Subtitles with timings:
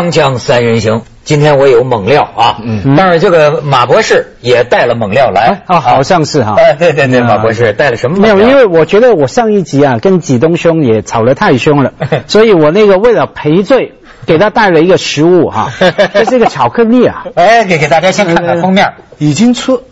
[0.00, 2.56] 锵锵三人行，今天我有猛料啊！
[2.64, 6.54] 嗯，但是这个马博士也带了猛料来啊，好像是哈。
[6.56, 8.16] 哎，对对对，马博士带了什么？
[8.16, 11.92] 没有，因为我觉得我上一集啊跟济东兄也吵得太凶了，
[12.26, 13.92] 所以我那个为了赔罪，
[14.24, 15.70] 给他带了一个食物哈，
[16.14, 17.26] 这是一个巧克力啊。
[17.34, 19.82] 哎，给给大家先看看封面，已经出。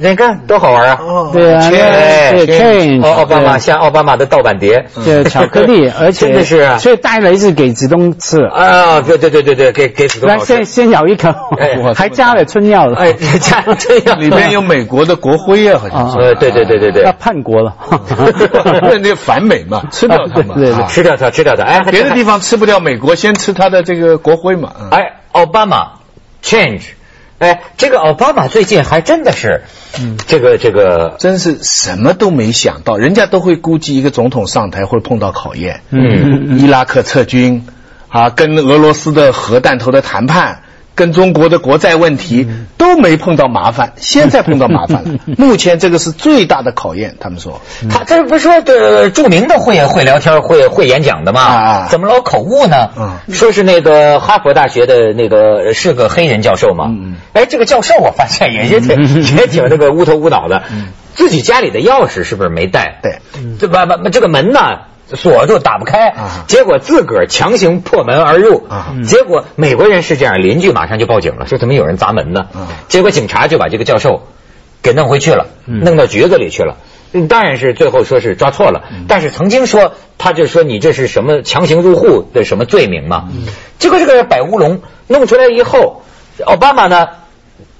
[0.00, 0.98] 你看多好玩啊！
[1.32, 8.40] 对啊，对，change，奥巴马像奥巴马的盗版碟，这巧克力， 而且真的是，所以带了一次给子东吃。
[8.44, 9.00] 啊！
[9.02, 10.28] 对对对对对，给给子东。
[10.28, 11.34] 来，先先咬一口，
[11.96, 16.18] 还加了春药了，哎，加了春药，里面有美国的国徽啊，好像是。
[16.18, 17.74] 呃，对对对对对，要叛国了，
[18.82, 20.42] 那那反美嘛，吃掉它。
[20.44, 20.86] 嘛，对对。
[20.86, 25.94] 吃掉它，吃掉它，哎，别的地方吃不掉美国，先吃它的这个国徽嘛，哎，奥巴马
[26.44, 26.82] ，change。
[27.38, 29.62] 哎，这个奥巴马最近还真的是，
[30.00, 37.66] 嗯，这个这个真是什么都没想到，人家都会估计一个总统上台会碰到考验，嗯，伊拉克撤军，
[38.08, 40.62] 啊，跟俄罗斯的核弹头的谈判。
[40.98, 45.20] 跟中国的国债问题都没碰到麻烦， 现在碰到麻烦了。
[45.38, 47.14] 目前这个是最大的考验。
[47.20, 51.40] 他们说，他这不是说的著名的会会聊天、会会演讲的吗？
[51.40, 52.90] 啊，怎么老口误呢？
[53.32, 56.86] 说是那个哈佛大学的那个是个黑人教授嘛。
[56.88, 58.96] 嗯哎，这个教授我发现也也挺
[59.38, 60.64] 也挺那个乌头乌脑的。
[61.14, 62.98] 自己家里的钥匙是不是没带？
[63.02, 63.18] 对。
[63.60, 64.60] 这把把这个门呢？
[65.14, 66.14] 锁住打不开，
[66.46, 68.66] 结果自个儿强行破门而入，
[69.04, 72.48] 结果美国人是这样，邻居马上就报警了，说怎么有人砸门呢？
[72.88, 74.28] 结果警察就把这个教授
[74.82, 76.76] 给弄回去了，弄到局子里去了。
[77.28, 83.28] 当然是最后说是抓错了，但是曾经说他就说你这是什么强行入户的什么罪名嘛？
[83.78, 86.02] 结果这个摆乌龙弄出来以后，
[86.44, 87.06] 奥巴马呢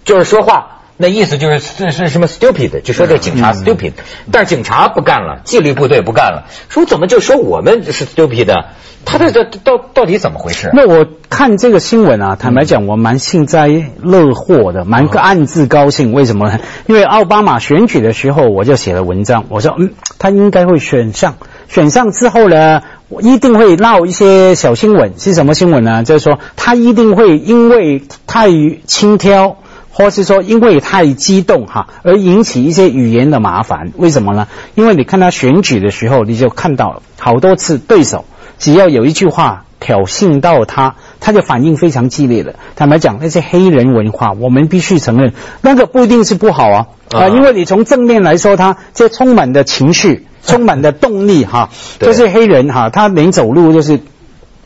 [0.04, 0.77] 就是说话。
[1.00, 3.92] 那意思就是是是什么 stupid，就说这警察 stupid，
[4.32, 8.64] 但是警察不干了，纪律部队不干了，说怎么就说我们是 stupid？
[9.04, 10.70] 他这这到到底怎么回事？
[10.74, 13.68] 那我看这个新闻啊，坦白讲，我蛮幸灾
[14.02, 16.12] 乐祸的，蛮暗自高兴。
[16.12, 16.58] 为什么呢？
[16.88, 21.36] 因为奥巴马选举的时候，我就写了文章，我说嗯，他应该会选上，
[21.68, 25.14] 选上之后呢，我一定会闹一些小新闻。
[25.16, 26.02] 是什么新闻呢？
[26.02, 28.48] 就是说他一定会因为太
[28.84, 29.58] 轻佻。
[29.98, 34.46] 或是说因为太激动哈，而引起一些语言的麻烦，为什么呢？
[34.76, 38.24] 因为你看他选举的时候，你就看到好多次对手
[38.60, 42.54] 只要有一句话挑衅到他，他就反应非常激烈的。
[42.76, 45.32] 坦白讲，那些黑人文化，我们必须承认，
[45.62, 53.98] 那个不一定是不好啊啊，因为你从正面来说，他这充满的情绪，充满的动力哈，就是黑人哈，他连走路就是。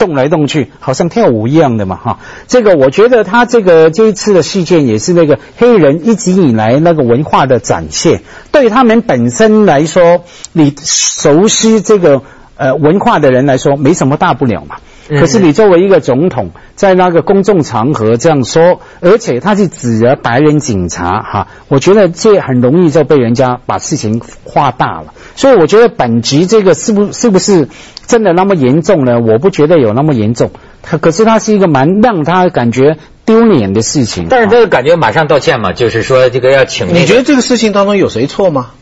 [0.02, 2.18] 动来动去，好像跳舞一样的嘛，哈！
[2.48, 12.22] 这个我觉得他这个这一次的事件也是那个黑人一直以来那个文化的展现，对他们本身来说，你熟悉这个
[12.56, 14.78] 呃文化的人来说，没什么大不了嘛。
[15.08, 25.12] 可是你作为一个总统，在那个公众场合这样说，而且他是指着白人警察哈，我觉得这很容易就被人家把事情画大了。
[25.34, 27.68] 所以我觉得本局这个是不是不是
[28.12, 29.20] 真的那么严重呢？
[29.20, 30.50] 我不觉得有那么严重。
[30.82, 34.26] 他可是他是一个蛮让他感觉丢脸的事情。
[34.28, 36.88] 但是这个感觉马上道歉嘛，就是说这个要请。
[36.92, 38.72] 你觉得这个事情当中有谁错吗？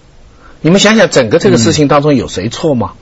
[0.62, 2.94] 你们想想，整个这个事情当中有谁错吗？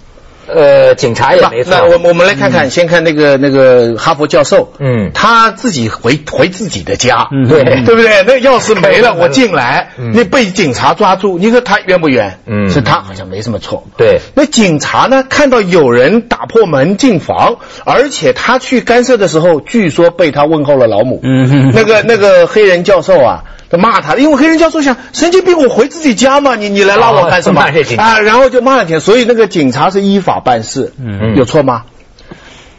[0.48, 1.70] 呃，警察也没错。
[1.70, 8.22] 那我我们来看看，先看那个那个哈佛教授，嗯，他自己回回自己的家，对 对不对？
[8.26, 12.38] 那钥匙没了，我进来，你被警察抓住，你说他冤不冤？
[12.46, 13.84] 嗯，是他好像没什么错。
[13.96, 15.24] 对，那警察呢？
[15.28, 21.20] 看到有人打破门进房，而且他去干涉的时候，据说被他问候了老母。
[21.22, 23.44] 嗯，那个那个黑人教授啊。
[23.76, 27.60] 骂他，因为黑人教授想神经病，我回自己家嘛，你你来拉我干什么？
[27.98, 31.82] 啊，然后就骂了天，所以那个警察是依法办事，嗯，有错吗？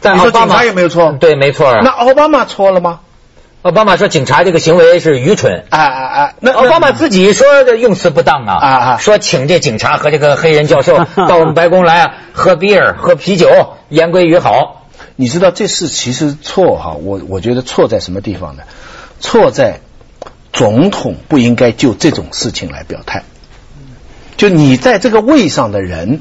[0.02, 1.14] 你说警察有没有错？
[1.20, 1.78] 对，没错。
[1.84, 3.00] 那奥巴马错了吗？
[3.62, 5.64] 奥巴马说警察这个行为是愚蠢。
[5.68, 6.32] 啊啊啊！
[6.40, 8.96] 那奥巴马自己说的用词不当啊啊啊！
[8.96, 14.86] 说请这警察和这个黑人教授 到我们白宫来喝 beer 喝啤酒，言归于好。
[15.16, 16.94] 你知道这事其实错哈？
[16.94, 18.62] 我我觉得错在什么地方呢？
[19.20, 19.80] 错在。
[20.52, 23.24] 总统不应该就这种事情来表态。
[24.36, 26.20] 就你在这个位上的人，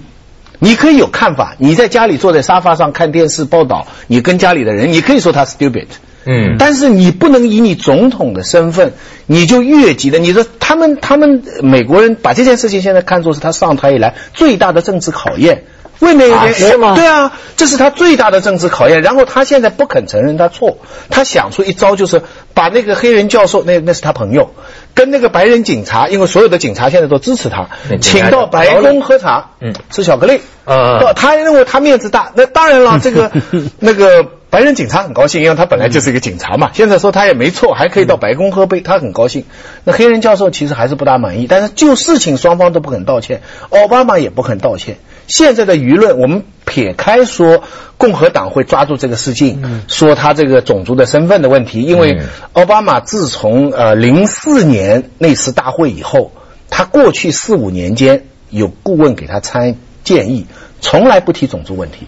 [0.59, 1.55] 你可以有看法。
[1.57, 5.87] 你在家里坐在沙发上看电视报道，你跟家里的人，你可以说他 stupid。
[6.25, 6.57] 嗯。
[6.59, 8.93] 但是你不能以你总统的身份，
[9.25, 10.19] 你就越级的。
[10.19, 15.63] 你说他们他们美国人把这件事情现在看作是他上台以来最大的政治考验。
[15.99, 16.95] 未免有点是吗？
[16.95, 19.01] 对啊，这是他最大的政治考验。
[19.01, 20.77] 然后他现在不肯承认他错，
[21.09, 22.21] 他想出一招，就是
[22.53, 24.51] 把那个黑人教授，那那是他朋友，
[24.93, 27.67] 跟那个白人警察，因为所有的警察现在都支持他，
[28.01, 32.31] 请到白宫喝茶，嗯，吃巧克力，啊他认为他面子大。
[32.35, 33.31] 那当然了， 这个
[33.79, 36.71] 那个白人警察很高兴，因为他本来就是一个警察嘛。
[36.73, 39.45] 现在说他也没错，还可以到白宫喝杯，他很高兴。
[39.83, 44.97] 那黑人教授其实还是不大满意，但是就事情双方都不肯道歉，奥巴马也不肯道歉。
[45.29, 47.63] 现在的舆论，我们撇开说
[47.97, 52.19] 共和党会抓住这个事情，说他这个种族的身份的问题，因为
[52.53, 56.33] 奥巴马自从呃零四年那次大会以后，
[56.69, 60.47] 他过去四五年间有顾问给他参建议，
[60.81, 62.07] 从来不提种族问题。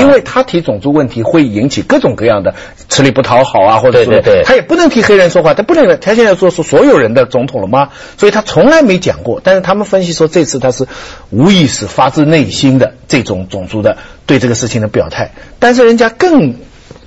[0.00, 2.54] 因为他提种族问题会引起各种各样的
[2.88, 7.88] 吃力不讨好啊，或者说他也不能替黑人说话，他不能，他现在说是所有人的总统了吗？
[8.16, 9.40] 所以他从来没讲过。
[9.42, 10.86] 但是他们分析说，这次他是
[11.30, 13.96] 无意识、发自内心的这种种族的
[14.26, 15.32] 对这个事情的表态。
[15.58, 16.54] 但是人家更，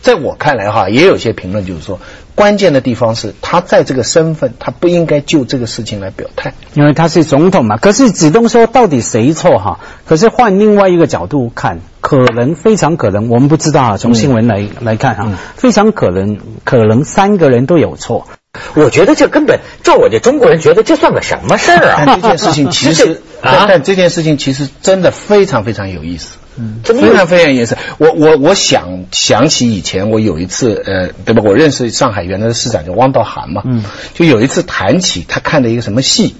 [0.01, 1.99] 在我看来哈，也有些评论就是说。
[2.35, 7.77] 关键的地方是他在这个身份，他不应该就这个事情来表态，因为他是总统嘛。
[7.77, 9.79] 可是子东说到底谁错哈？
[10.05, 13.97] 可是换另外一个角度看，可能非常可能，我们不知道啊。
[13.97, 18.27] 从新闻来来看啊，非常可能可能三个人都有错。
[18.75, 22.05] 我觉得这根本，照我这中国人觉得这算个什么事儿啊？
[22.15, 26.37] 这件事情其实， 但这件事情其实真的非常非常有意思。
[26.57, 27.75] 嗯，非常非常有意思。
[27.97, 31.41] 我我我想想起以前我有一次呃，对吧？
[31.43, 36.35] 我认识上海原来的市长叫汪道涵嘛，嗯，就有一次谈起他看的一个什么戏，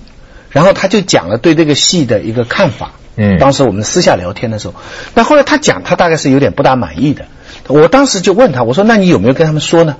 [0.52, 2.92] 然后他就讲了对这个戏的一个看法。
[3.18, 4.76] 嗯，当时我们私下聊天的时候，
[5.14, 7.26] 那后来他讲他大概是有点不大满意的。
[7.68, 9.96] 我当时就问他，我说那你有没有跟他们说呢？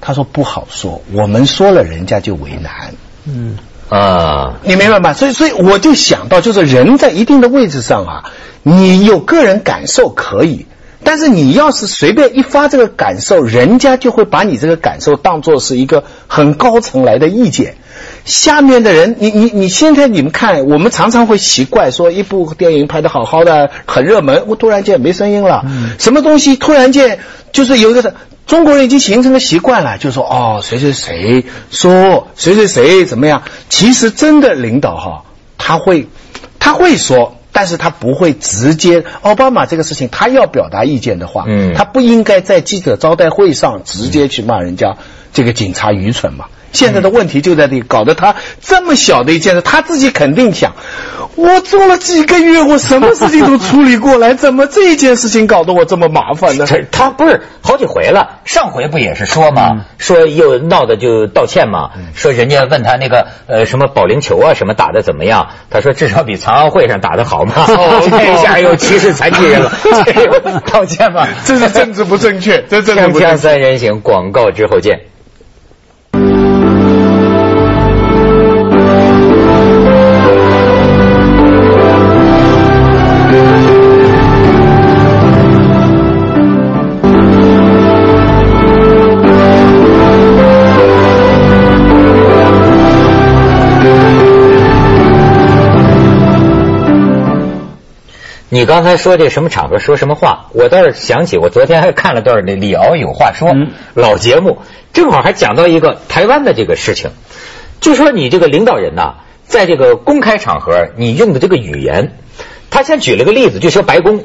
[0.00, 2.94] 他说不好说，我们说了人家就为难。
[3.26, 3.58] 嗯
[3.90, 5.12] 啊，你明白吗？
[5.12, 8.30] 所以所以我就想到，就是人在一定的位置上啊。
[8.62, 10.66] 你有个人感受可以，
[11.02, 17.74] 但是你要是随便一发这个感受，人家就会把你这个感受当做是一个很高层来的意见。
[18.30, 25.66] 下面的人，你你你现在你们看，我们常常会奇怪，说一部电影拍的好好的，很热门，我突然间没声音了，
[25.98, 27.18] 什么东西突然间
[27.52, 28.14] 就是有一个
[28.46, 35.24] 中国人已经形成了习惯了，就说哦谁谁谁说谁谁谁怎么样，其实真的领导哈，
[35.58, 36.08] 他会
[36.58, 37.36] 他会说。
[37.52, 44.96] 但是他不会直接，奥巴马这个事情，他要表达意见的话，嗯，他不应该在记者招待会上直接去骂人家
[45.32, 46.44] 这个警察愚蠢嘛。
[46.72, 50.72] 现在的问题就在这里，搞得他这么小的一件事，他自己肯定想，
[51.36, 56.66] 我做了几个月，我什么事情都处理过来，怎么这件事情搞得我这么麻烦呢？
[56.90, 59.84] 他不是好几回了，上回不也是说吗？
[59.98, 67.54] 说又闹的就道歉嘛，说人家问他那个呃什么保龄球啊什么打的怎么样，他说至少比残奥会上打的好嘛。
[68.10, 69.72] 这下又歧视残疾人了，
[70.72, 71.26] 道歉嘛？
[71.44, 73.36] 这是政治不正确，这政治不正确。
[73.36, 75.09] 三人行，广告之后见。
[98.52, 103.54] 你刚才说这什么场合说什么话，我倒是想起我昨天还看了段那李敖有话说
[103.94, 104.58] 老节目，
[104.92, 107.12] 正好还讲到一个台湾的这个事情，
[107.80, 112.16] 就说你这个领导人呐，在这个公开场合你用的这个语言，
[112.70, 114.24] 他先举了个例子，就说白宫，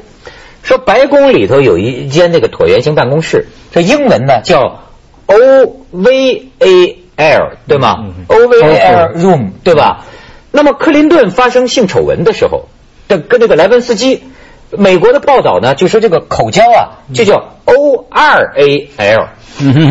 [0.64, 4.80] 说白宫里头有一间那个椭圆形办公室，这英文呢叫
[5.26, 5.36] O
[5.92, 10.04] V A L 对吗？O V A L room 对吧？
[10.50, 12.66] 那么克林顿发生性丑闻的时候。
[13.08, 14.22] 的跟那个莱文斯基，
[14.70, 19.28] 美国的报道呢，就说这个口交啊，就叫 O R A L，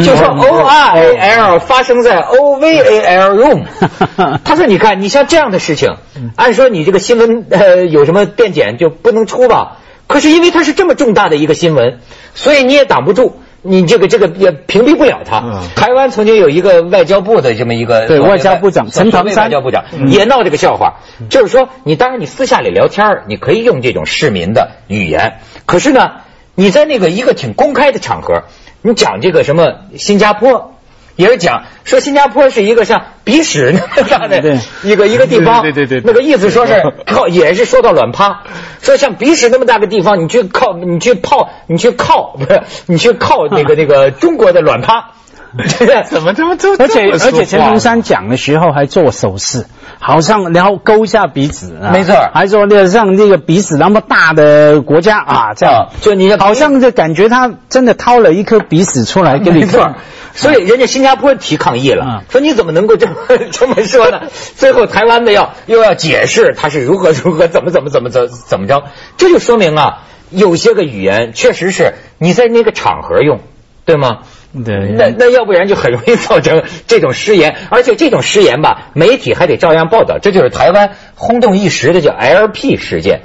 [0.03, 3.63] 就说 O R A L 发生在 O V A L room。
[4.43, 5.95] 他说，你看，你像这样的事情，
[6.35, 9.77] 按说你这个新闻呃有什么电检就不能出吧？
[10.07, 11.99] 可是因为它是这么重大的一个新闻，
[12.33, 13.39] 所以你也挡不住。
[13.65, 15.63] 你这个这个也屏蔽不了他。
[15.75, 26.11] 台湾曾经有一个外交部的这么一个对外交部长陈唐山外交部长也闹这个笑话，就是说你当然你私下里聊天你可以用这种市民的语言，可是呢
[26.53, 28.43] 你在那个一个挺公开的场合，
[28.81, 30.74] 你讲这个什么新加坡。
[31.15, 36.73] 也是讲说新加坡是一个像鼻屎 那样的一个一个地方，对对对，那个意思说是
[37.07, 38.43] 靠也是说到卵趴，
[38.81, 45.11] 说像鼻屎那么大个地方，你去靠你去泡你去靠不是你去靠那个 那个中国的卵趴。
[46.09, 46.75] 怎么这么这？
[46.77, 49.65] 而且而且陈同山讲的时候还做手势，
[49.99, 59.95] 好像然后勾一下鼻子，没错，还说那个像那个鼻子那么大的国家啊，这样就你好像就感觉他真的掏了一颗鼻屎出来给你看，
[60.33, 63.13] 所以人家新加坡提抗议了，说你怎么能够这么
[63.51, 64.23] 这么说呢？
[64.55, 68.83] 最后台湾的要又要解释他是如何如何怎么怎么怎么怎怎么着，
[69.17, 69.99] 这就说明啊，
[70.31, 73.39] 有些个语言确实是你在那个场合用。
[73.87, 74.21] 对吗？
[74.63, 83.23] 对，那那要不然就很容易造成这种失言，而且这种失言吧，媒体还得照样报道，这就是台湾轰动一时的叫 LP 事件。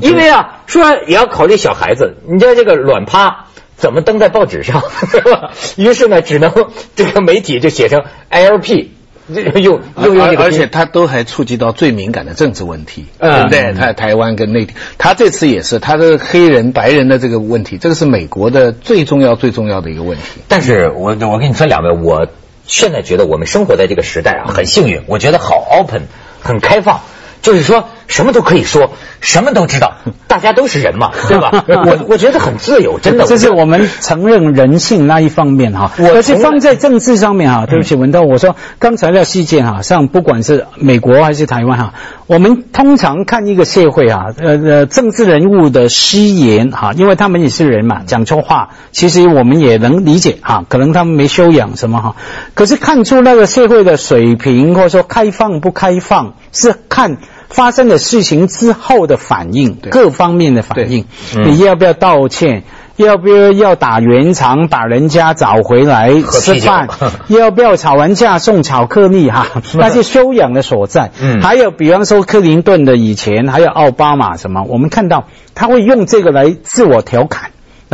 [0.00, 5.50] 因为啊，说也要考虑小孩子，你知道这个卵趴怎么登在报纸上， 对吧？
[5.76, 6.52] 于是呢，只能
[6.96, 8.90] 这个媒体就写成 LP。
[9.28, 13.72] 又又又而且他都还触及到最敏感的政治问题，对不对？
[13.72, 20.42] 他台湾跟内地，他这次也是他的黑人白人的这个问题，这个是美国的最重要最重要的一个问题。
[20.46, 22.28] 但是我我跟你说两位，我
[22.66, 26.02] 现在觉得我们生活在这个时代啊，很幸运，我觉得好 open，
[26.42, 27.00] 很开放。
[27.40, 29.94] 就是说什么都可以说，什么都知道，
[30.28, 31.64] 大家都是人嘛，对吧？
[31.68, 33.24] 我我觉得很自由， 真的。
[33.24, 35.92] 这是我们承认人性那一方面哈。
[36.14, 41.94] 而且放在政治上面哈，对不起文涛，我说刚才的事件哈，像不管是美国还是台湾哈，
[42.26, 52.16] 我们通常看一个社会啊，呃呃，政治人物的失言哈，因为他们也是人嘛，讲错话，其实我们也能理解哈，可能他们没修养什么哈。
[52.54, 57.16] 可是看出那个社会的水平或者说开放不开放，是看。
[57.54, 61.04] 发生的事情之后的反应，各方面的反应，
[61.46, 62.64] 你要不要道歉？
[62.96, 66.88] 要不要要打圆场，把人家找回来吃饭？
[67.26, 69.28] 要不要吵完架送巧克力？
[69.30, 71.10] 哈， 那是修养的所在。
[71.20, 77.43] 嗯，还有比方说克林顿的以前，还有奥巴马什么，我们看到他会用这个来自我调侃，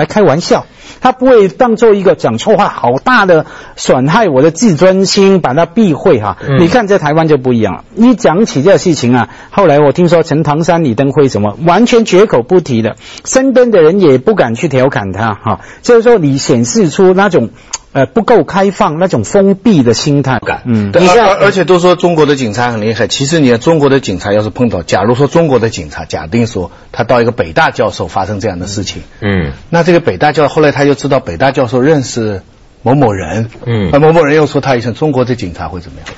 [0.01, 0.65] 来开玩笑。
[1.03, 6.37] 他不会当做一个讲错话好大的损害我的自尊心，把它避讳哈。
[6.59, 15.61] 你看在台湾就不一样了，一讲起这个事情啊，后来我听说陈唐山、李登辉什么完全绝口不提的，身边的人也不敢去调侃他哈。
[15.81, 17.51] 就是说你显示出那种。
[17.93, 32.43] 呃，不够开放那种封闭的心态感，嗯，而而且都说中国的警察很厉害，其实你看中国的警察要是碰到，假如说中国的警察假定说他到一个北大教授发生这样的事情，嗯，那这个北大教后来他就知道北大教授认识
[32.83, 36.09] 某某人，嗯，那某某人又说他一声，中国的警察会怎么样？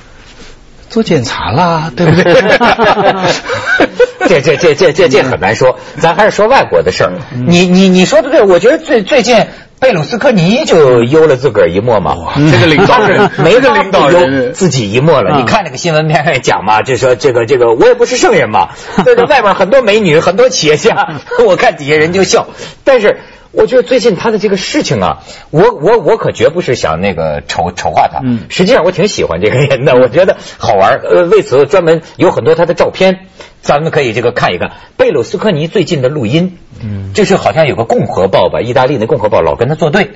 [0.89, 2.33] 做检查啦，对不对？
[4.29, 7.13] 这这这这这这很难说，咱还是说外国的事儿。
[7.47, 9.35] 你你你说的对，我觉得最最近。
[9.83, 12.15] 贝鲁斯科尼就悠了自个儿一默嘛，
[12.49, 15.35] 这个领导人 没个领导人自己一默了。
[15.37, 18.69] 你看那个新闻片讲嘛，就说这个这个我也不是圣人嘛，
[19.03, 21.09] 对着外边很多美女，很多企业家，
[21.45, 22.47] 我看底下人就笑。
[22.85, 23.19] 但是
[23.53, 28.19] 我觉得最近他的这个事情啊，我我我可绝不是想那个丑丑化他，
[28.49, 30.99] 实际上我挺喜欢这个人的，我觉得好玩。
[30.99, 33.27] 呃，为此专门有很多他的照片。
[33.61, 34.73] 咱们可以这个看一看。
[34.97, 40.11] 贝鲁斯科尼最近的录音，嗯，就是好像有个共和报吧，意大利的共和报老跟他作对，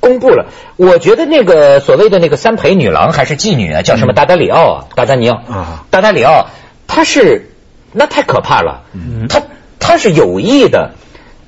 [0.00, 0.46] 公布了。
[0.74, 5.36] 我觉得那个所谓的那个三陪女郎还是妓女啊，叫什么达达里奥啊，达达尼奥。
[5.36, 6.46] 啊，达达里奥，
[6.88, 7.52] 他是
[7.92, 8.82] 那太可怕了，
[9.28, 9.40] 他
[9.78, 10.94] 他是有意的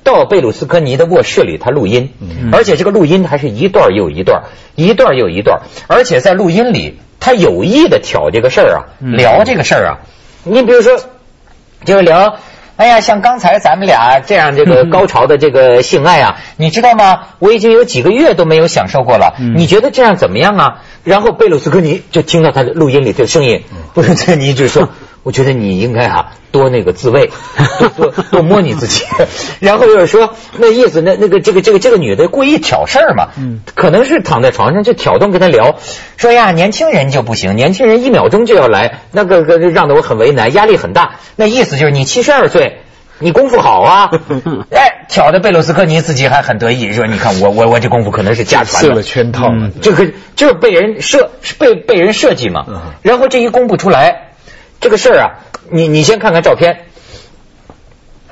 [0.03, 2.11] 到贝鲁斯科尼的卧室里他录音，
[2.51, 4.43] 而且这个录音还是一段又一段，
[4.75, 9.99] 一段又一段，而且在录音里他有意的挑这个事儿啊，聊这个事儿啊，
[10.43, 10.99] 你比如说。
[11.85, 12.37] 就是聊，
[12.77, 17.23] 哎呀，像刚才咱们俩这样这个 高潮的这个性爱啊，你知道吗？
[17.39, 19.35] 我已经有几个月都没有享受过了。
[19.57, 20.81] 你觉得这样怎么样啊？
[21.03, 24.87] 然后贝鲁斯科尼就听到他的录音里这个声音，贝鲁斯科尼就说。
[25.23, 27.31] 我觉得你应该啊多那个自慰，
[27.97, 29.05] 多多多摸你自己，
[29.59, 35.77] 然后就是说那意思，那那个这个这个这个女的故意挑事儿嘛，嗯，可能是躺在床上就挑动跟他聊，
[36.17, 41.15] 说呀年轻人就不行，年轻人一秒钟就要来，那个个让得我很为难，压力很大。
[41.37, 42.81] 那意思就是你七十二岁，
[43.19, 44.11] 你功夫好啊，
[44.71, 49.47] 哎，挑的贝鲁斯科尼自己还很得意，说你看我我我这功夫可能是家传的，设了圈套，
[49.81, 52.65] 这个就是被人设被被人设计嘛，
[53.01, 54.32] 然后这一公布出来。
[54.83, 55.27] 这个事儿啊，
[55.71, 56.85] 你你先看看照片。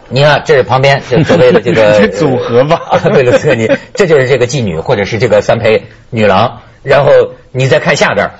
[0.09, 2.81] 你看，这是旁边就所谓的这个 组合吧，
[3.13, 6.59] 贝鲁斯科尼，这就是这个妓女或者是这个三陪女郎。
[6.83, 7.11] 然后
[7.53, 8.31] 你再看下边，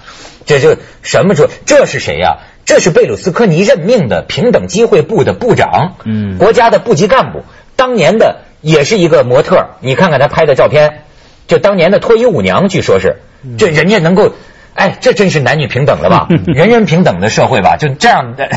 [0.45, 2.39] 这就什么说这是谁呀？
[2.65, 7.43] 这是贝鲁斯科尼任命的平等机会部的部长，嗯，国家的部级干部，
[7.77, 9.69] 当年的也是一个模特。
[9.79, 11.03] 你看看他拍的照片，
[11.47, 13.21] 就当年的脱衣舞娘，据说是
[13.57, 14.33] 这人家能够。
[14.73, 16.27] 哎，这真是男女平等了吧？
[16.47, 17.75] 人人平等的社会吧？
[17.77, 18.49] 就这样的。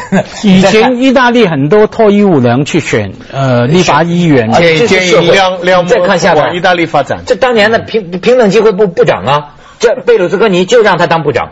[0.42, 7.22] 以 前意大利很多脱衣舞娘去选呃立法议员，建议建议两两再看下边，意大利发展。
[7.26, 11.50] 这当年的平平等机会部部长啊，这贝鲁斯科尼就让他当部长。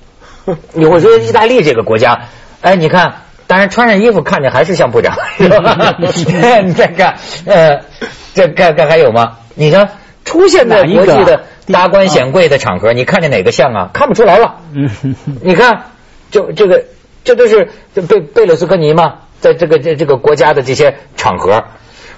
[0.74, 2.26] 你会说意大利这个国家，
[2.60, 5.96] 哎，你看，当然穿上衣服看着还是像部长，是吧？
[5.98, 7.80] 你再看，呃，
[8.34, 9.38] 这看看还有吗？
[9.54, 9.88] 你看
[10.26, 11.44] 出现在国际的。
[11.72, 13.90] 达官显贵的场合，你看见哪个像啊？
[13.92, 14.60] 看不出来了。
[15.42, 15.86] 你看，
[16.30, 16.84] 就这个，
[17.24, 17.70] 这都是
[18.06, 19.14] 贝贝勒斯科尼嘛？
[19.40, 21.64] 在这个这这个国家的这些场合，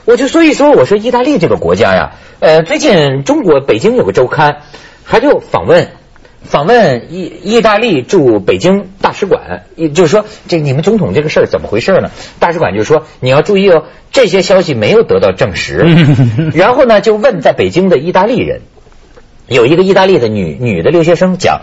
[0.05, 4.59] 我就所以说，我说意大利这个国家呀，呃，最近中国北京有个周刊，
[5.07, 5.89] 他就访问
[6.49, 9.65] 访问意意大利驻北京大使馆，
[9.95, 12.11] 就是说这你们总统这个事儿怎么回事呢？
[12.41, 15.85] 大使馆就说你要注意哦，这些消息没有得到证实。
[16.55, 18.63] 然后呢，就问在北京的意大利人，
[19.47, 21.61] 有一个意大利的女女的留学生讲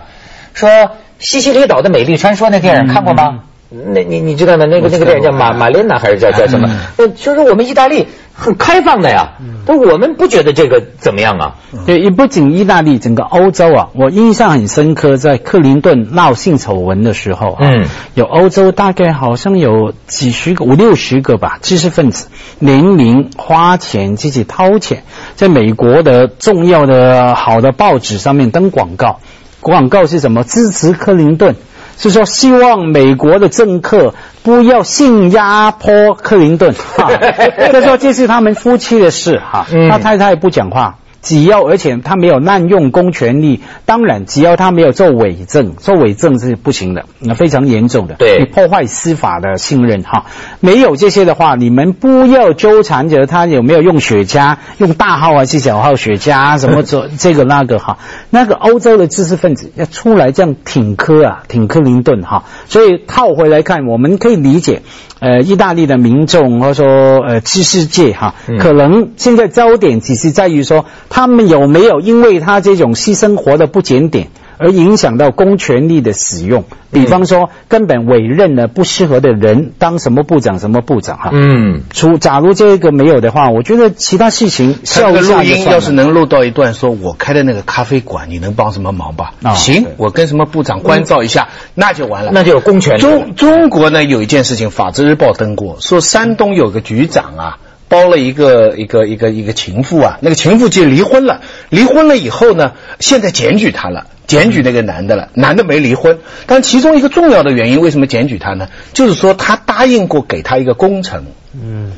[0.54, 3.46] 说，西西里岛的美丽传说那电影看过吗？
[3.94, 4.66] 那你你知道吗？
[4.66, 6.70] 那个那个电影叫马马琳娜还是叫叫什么？
[6.98, 9.34] 呃，就是我们意大利很开放的呀，
[9.66, 11.56] 但我们不觉得这个怎么样啊？
[11.86, 22.28] 对，也不仅意大利，整个欧洲啊，我印象很深刻，在克林顿闹性丑闻的时候，嗯，有欧洲大概好像有几十个、五六十个吧，知识分子
[22.60, 25.04] 联名花钱自己掏钱，
[25.36, 29.20] 在美国的重要的好的报纸上面登广告，
[29.60, 30.44] 广告是什么？
[30.44, 31.56] 支持克林顿。
[31.98, 37.10] 是说希望美国的政客不要性压迫克林顿，哈
[37.72, 40.96] 他说这是他们夫妻的事哈，他太太不讲话。
[41.26, 50.26] 只要，而且他没有滥用公权力，当然，只要他没有做伪证，做伪证是不行的，那非常严重的，对，你破坏司法的信任哈。
[50.60, 57.98] 没有这些的话，你们不要纠缠着他有没有用雪茄，用大号还是小号雪茄，什么这 这个那个哈。
[58.30, 62.44] 那个欧洲的知识分子要出来这样挺科啊，挺克林顿哈。
[62.68, 64.84] 所以套回来看，我们可以理解。
[65.22, 74.28] 呃，意大利的民众或者说呃知识界哈，可能现在焦点只是在于说，他们有没有因为他这种私生活的不检点。
[74.58, 81.30] 而影响到公权力的使用，比方说根本委任了不适合的人当什么部长什么部长哈。
[81.34, 84.80] 嗯，除假如这个没有的话，我觉得其他事情。
[84.82, 89.34] 这个录音要是能录到一段，说我开的那个咖啡馆，你能帮什么忙吧？
[89.56, 92.32] 行，我跟什么部长关照一下，那就完了。
[92.34, 93.02] 那就有公权力。
[93.02, 97.58] 中中国呢有一件事情，《法制日报》登过，说山东有个局长啊。
[97.88, 101.42] 包了一个一个一个一个情妇啊，那个情妇就离婚了。
[101.70, 105.30] 离婚了以后呢，现在检举他了，检举那个男的了。
[105.34, 108.70] 男的没离婚，但其中一个重要的原因，为什么检举他呢？
[108.94, 111.92] 就是说他答应过给他一个工程，嗯，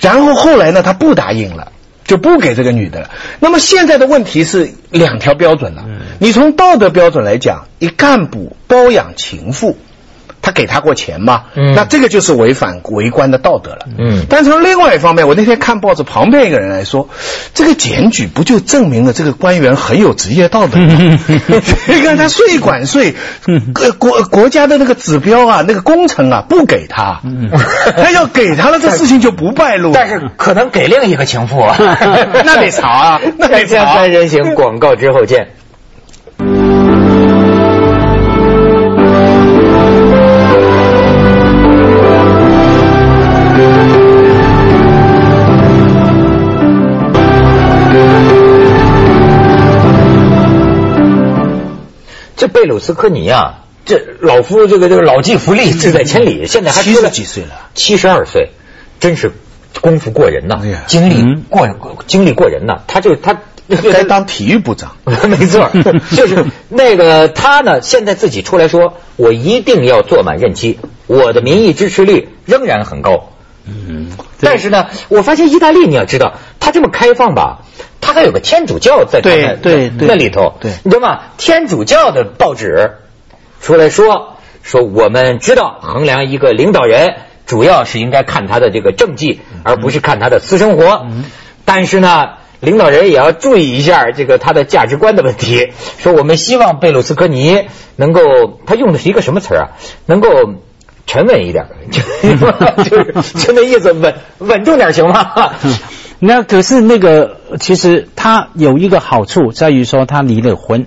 [0.00, 1.72] 然后后来呢，他不答应了，
[2.04, 3.10] 就不给这个女的了。
[3.40, 5.84] 那么现在的问题是两条标准了。
[6.20, 9.76] 你从道德标准来讲，一干部包养情妇。
[10.44, 11.44] 他给他过钱吗？
[11.56, 13.86] 嗯，那这个就是违反为官的道德了。
[13.98, 17.08] 嗯，但从另外一方面，我那天看报纸，旁边一个人来说，
[17.54, 21.18] 这个检举不就证明了这个官员很有职业道德吗？
[21.88, 23.14] 你看他税管税，
[23.72, 27.22] 国国国家的那个指标啊，那个工程啊，不给他，
[27.96, 29.92] 他要给他了，这事情就不败露。
[29.94, 31.74] 但是可能给另一个情妇啊，
[32.44, 33.94] 那得查啊， 那得查。
[33.94, 35.48] 三人行广告之后见。
[52.44, 58.50] 这贝鲁斯科尼啊，这老夫这个这个老骥伏枥，志在千里，现在还七十几岁了，七十二岁，
[59.00, 59.32] 真是
[59.80, 61.66] 功夫过人呐，经历过
[62.06, 63.40] 经历过人呐，他就他
[63.90, 64.94] 该当体育部长，
[65.26, 65.70] 没错，
[66.14, 73.30] 就是那个他呢，现在自己出来说，我一定要坐满任期，我的民意支持率仍然很高。
[73.66, 77.60] 嗯，但是呢，我发现意大利你要知道，它这么开放吧。
[78.00, 81.20] 它还有个天主教在对对那里头，对，你知道吗？
[81.38, 82.98] 天主教的报纸
[83.62, 87.14] 出来说说，我们知道衡量一个领导人，
[87.46, 91.06] 主要是应该看他的这个政绩，而不是看他的私生活。
[91.64, 95.72] 但是呢，领导人也要注意一下这个他的价值观的问题。
[95.96, 98.20] 说我们希望贝鲁斯科尼能够，
[98.66, 99.68] 他用的是一个什么词啊？
[100.04, 100.28] 能够
[101.06, 102.02] 沉稳一点，就
[102.84, 105.50] 就是就那意思，稳稳重点行吗？
[106.20, 110.86] 那可是那个，其实他有一个好处在于说他离了婚，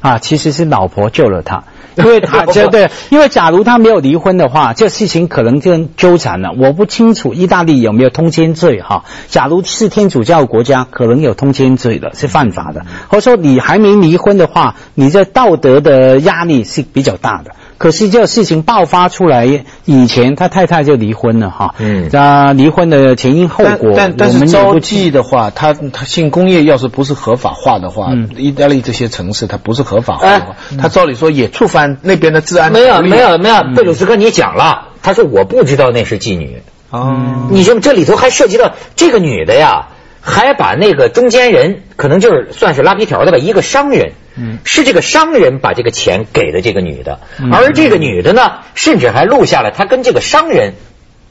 [0.00, 1.64] 啊，其实是老婆救了他，
[1.96, 6.50] 因为他这对，因为假如他没有离婚的话，这事情可能就纠缠了。
[6.58, 9.04] 我不清楚意大利有没有通奸罪哈。
[9.28, 12.84] 假如是天主教国家，可能有通奸罪的，是犯法的。
[13.08, 17.52] 或者说你还没离婚的话，你这道德的压力是比较大的。
[17.78, 21.74] 可是这个事情爆发出来以前，他太太就离婚了哈。
[21.78, 32.72] 嗯，他离婚的前因后果，但但是招妓的话，他他性工业要是不是合法化的话，意大利这些城市它不是合法化的话，他照理说也触犯那边的治安。
[32.72, 36.62] 没有没有没有，贝鲁斯科尼讲了，他说我不知道那是妓女。
[36.90, 39.88] 哦，你说这里头还涉及到这个女的呀，
[40.26, 44.12] 还把那个中间人，可能就是算是拉皮条的吧，一个商人。
[44.38, 47.20] 嗯，是这个商人把这个钱给了这个女的，
[47.52, 50.74] 而这个女的呢，甚至还录下了她跟这个商人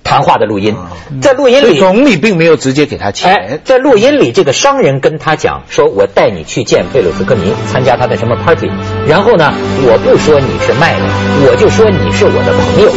[0.06, 0.76] 谈话的录音，
[1.20, 3.60] 在录音里，总理并没有直接给他钱。
[3.66, 8.70] 在录音里，这个商人跟他讲说：“我带你去见贝鲁斯科尼，参加他的什么 party。
[9.08, 11.06] 然后呢，我不说你是卖的，
[11.50, 12.94] 我就说你是我的朋友，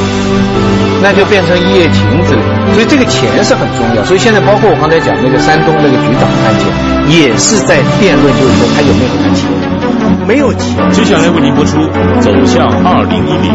[1.01, 2.43] 那就变成一夜情之类。
[2.75, 4.05] 所以这个钱是很重要。
[4.05, 6.69] 所以现在包括我刚才讲那个山东那个局长的案件，
[7.09, 9.49] 也是在辩论，就是说他有没有给他钱，
[10.29, 10.77] 没有钱。
[10.93, 11.79] 接下来为您播出
[12.21, 13.49] 《走向二零一零》。